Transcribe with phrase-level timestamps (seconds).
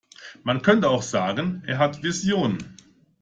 [0.41, 2.75] Man könnte auch sagen, er hat Visionen.